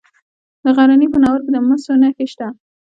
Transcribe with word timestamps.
د 0.63 0.65
غزني 0.75 1.07
په 1.11 1.17
ناور 1.23 1.39
کې 1.45 1.51
د 1.53 1.57
مسو 1.67 1.91
نښې 2.01 2.25
شته. 2.31 2.47